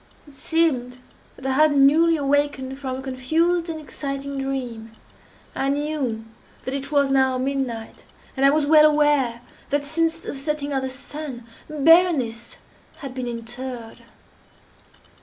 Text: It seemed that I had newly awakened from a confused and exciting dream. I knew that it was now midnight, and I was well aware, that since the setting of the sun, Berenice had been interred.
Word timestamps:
It 0.27 0.33
seemed 0.33 0.97
that 1.35 1.45
I 1.45 1.51
had 1.51 1.77
newly 1.77 2.17
awakened 2.17 2.79
from 2.79 2.95
a 2.95 3.01
confused 3.03 3.69
and 3.69 3.79
exciting 3.79 4.39
dream. 4.39 4.95
I 5.53 5.69
knew 5.69 6.25
that 6.63 6.73
it 6.73 6.91
was 6.91 7.11
now 7.11 7.37
midnight, 7.37 8.03
and 8.35 8.43
I 8.43 8.49
was 8.49 8.65
well 8.65 8.89
aware, 8.89 9.41
that 9.69 9.85
since 9.85 10.21
the 10.21 10.35
setting 10.35 10.73
of 10.73 10.81
the 10.81 10.89
sun, 10.89 11.45
Berenice 11.69 12.57
had 13.01 13.13
been 13.13 13.27
interred. 13.27 14.01